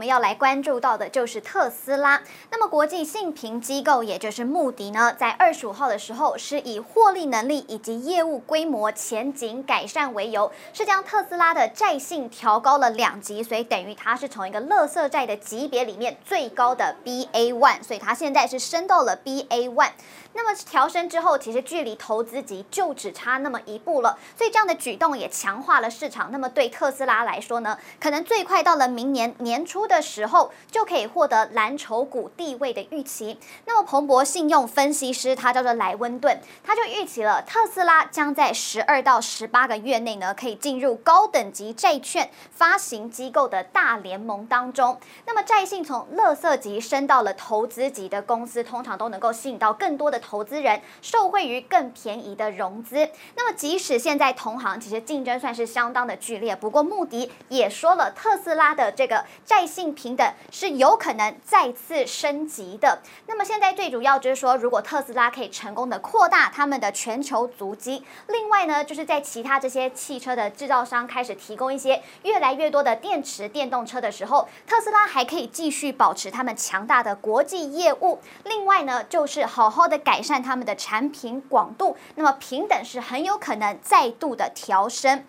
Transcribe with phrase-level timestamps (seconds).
[0.00, 2.22] 我们要来关注到的就是特斯拉。
[2.50, 19.90] 那么，国际信评机构也就是穆迪呢，在二十五号的时候，是以获利能力以及业务规模前景改善为由，是将特斯拉的债信调高了两级，所以等于它是从一个垃圾债的级别里面最高的 B A one，所以它现在是升到了 B A one。
[20.32, 26.30] 那么调升之后，其实距离投资级就只差那么一步了，所以这样的举动也强化了市场。
[26.32, 33.38] 那么对特斯拉来说呢，可能最快到了明年年初的时候，就可以获得蓝筹股地位的预期。
[33.66, 44.98] 那么彭博信用分析师他叫做莱温顿，他就预期了特斯拉将在十二到十八个月内呢，可以进入高等级债券发行机构的大联盟当中。
[45.26, 50.20] 那么债信从垃圾级升到了投资级的公司，通常都能够吸引到更多的。
[50.20, 62.98] 投资人受惠于更便宜的融资，那么即使现在同行其实竞争算是相当的剧烈，不过穆迪也说了，特斯拉的这个债信并平等是有可能再次升级的。
[63.26, 78.18] 那么现在最主要就是说，如果特斯拉可以成功的扩大他们的全球足迹，另外呢，就是在其他这些汽车的制造商开始提供一些越来越多的电池电动车的时候，特斯拉还可以继续保持他们强大的国际业务。
[78.44, 80.00] 另外呢，就是好好的。
[80.10, 85.24] 改善他们的产品广度，那么平等是很有可能再度的调升。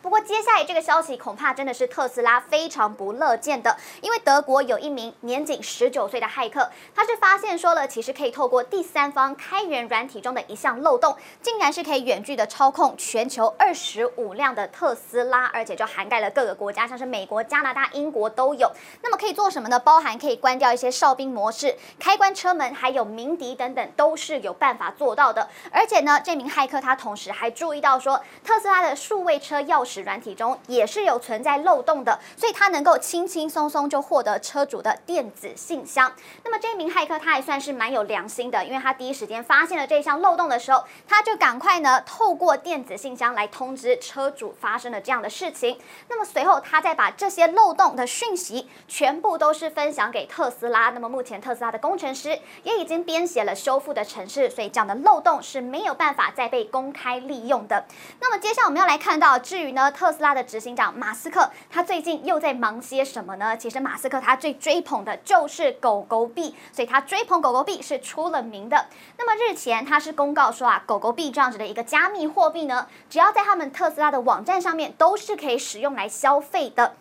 [0.00, 18.70] 不过，接下来这个消息恐怕真的是特斯拉非常不乐见的，因为德国有一名年仅十九岁的骇客，他是发现说了，其实可以透过第三方开源软体中的一项漏洞，竟然是可以远距的操控全球二十五辆的特斯拉，而且就涵盖了各个国家，像是美国、加拿大、英国都有。
[19.02, 19.80] 那么可以做什么呢？
[19.80, 25.48] 包含可以关掉一些哨兵模式、开关车门，还有鸣笛等等，都是有办法做到的。
[25.72, 29.87] 而且呢，这名骇客他同时还注意到说，特斯拉的数位车钥匙。
[29.88, 36.12] 使软体中也是有存在漏洞的，所以他能够轻轻松松就获得车主的电子信箱。
[36.44, 45.78] 那么这名骇客他还算是蛮有良心的，因为他第一时间发现了这项漏洞的时候，他就赶快呢透过电子信箱来通知车主发生了这样的事情。
[46.08, 50.90] 那么随后他再把这些漏洞的讯息全部都是分享给特斯拉。
[50.90, 57.86] 那么目前特斯拉的工程师也已经编写了修复的程式，所以这样的漏洞是没有办法再被公开利用的。
[58.20, 59.68] 那么接下来我们要来看到，至于。
[59.90, 63.56] 特斯拉的执行长马斯克，他最近又在忙些什么呢？
[63.56, 68.86] 其实马斯克他最追捧的就是狗狗币，所以他追捧狗狗币是出了名的。
[69.16, 76.94] 那么日前他是公告说啊，狗狗币这样子的一个加密货币呢，只要在他们特斯拉的网站上面都是可以使用来消费的。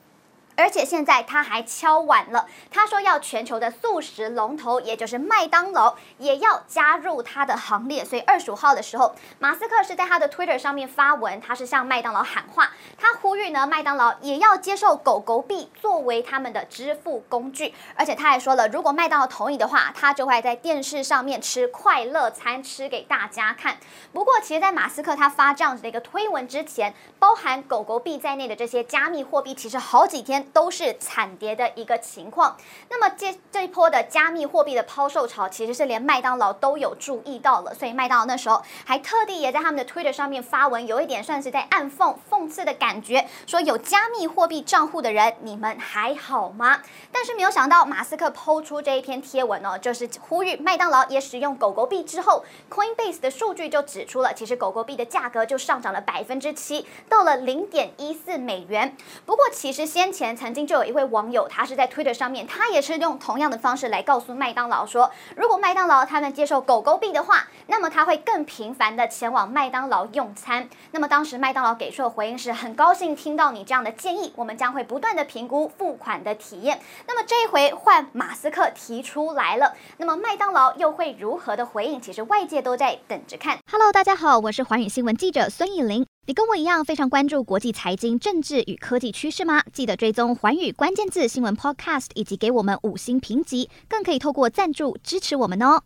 [0.58, 8.04] 而且现在他还敲碗了，他说要全球的素食龙头，也就是麦当劳，也要加入他的行列。
[8.04, 17.76] 所以二十五号的时候，马斯克是在他的 Twitter 上面发文，他是向麦当劳喊话，他呼吁呢麦当劳也要接受狗狗币作为他们的支付工具。
[17.96, 23.78] 而且他还说了，如果麦当劳同意的话，他就会在电视上面吃快乐餐，吃给大家看。
[24.12, 30.47] 不过，其实，在马斯克他发这样子的一个推文之前，包含狗狗币在内的这些加密货币，其实好几天。
[30.54, 32.58] 都是惨跌的一个情况。
[32.90, 37.74] 那么这这一波的加密货币的抛售潮，其实是连麦当劳都有注意到了。
[37.74, 46.82] 所以麦当劳那时候还特地也在他们的 Twitter 上面发文，有一点算是在暗讽讽刺的感觉，说有加密货币账户的人，你们还好吗？
[47.12, 58.96] 但是没有想到，马斯克抛出这一篇贴文哦，就是呼吁麦当劳也使用狗狗币之后，Coinbase 的数据就指出了，其实狗狗币的价格就上涨了百分之七，到了零点一四美元。
[59.26, 70.70] 不过其实先前曾经就有一位网友，他是在 Twitter 上面，他也是用同样的方式来告诉麦当劳说，如果麦当劳他们接受狗狗币的话，那么他会更频繁的前往麦当劳用餐。
[70.92, 76.80] 那么当时麦当劳给出的回应是很高兴听到你这样的建议，我们将会不断的评估付款的体验。
[77.08, 82.00] 那么这一回换马斯克提出来了，那么麦当劳又会如何的回应？
[82.00, 83.58] 其实外界都在等着看。
[83.72, 86.06] Hello，大家好，我是寰宇新闻记者孙艺玲。
[86.28, 89.64] 你跟我一样非常关注国际财经、政治与科技趋势吗？
[89.72, 95.82] 记得追踪寰宇关键字新闻 Podcast，以及给我们五星评级，更可以透过赞助支持我们哦。